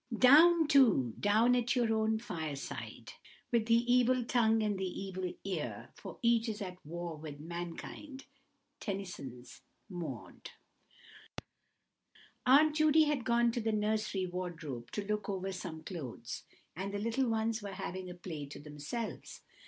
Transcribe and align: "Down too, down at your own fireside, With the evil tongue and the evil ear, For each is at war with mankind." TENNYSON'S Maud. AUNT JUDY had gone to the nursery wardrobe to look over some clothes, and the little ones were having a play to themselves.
"Down 0.17 0.67
too, 0.67 1.13
down 1.19 1.55
at 1.55 1.75
your 1.75 1.93
own 1.93 2.17
fireside, 2.17 3.13
With 3.51 3.67
the 3.67 3.75
evil 3.93 4.25
tongue 4.25 4.63
and 4.63 4.79
the 4.79 4.99
evil 5.03 5.31
ear, 5.43 5.91
For 5.95 6.17
each 6.23 6.49
is 6.49 6.59
at 6.59 6.83
war 6.83 7.15
with 7.17 7.39
mankind." 7.39 8.25
TENNYSON'S 8.79 9.61
Maud. 9.89 10.49
AUNT 12.47 12.75
JUDY 12.75 13.03
had 13.03 13.23
gone 13.23 13.51
to 13.51 13.61
the 13.61 13.71
nursery 13.71 14.25
wardrobe 14.25 14.89
to 14.93 15.05
look 15.05 15.29
over 15.29 15.51
some 15.51 15.83
clothes, 15.83 16.45
and 16.75 16.91
the 16.91 16.97
little 16.97 17.29
ones 17.29 17.61
were 17.61 17.73
having 17.73 18.09
a 18.09 18.15
play 18.15 18.47
to 18.47 18.59
themselves. 18.59 19.41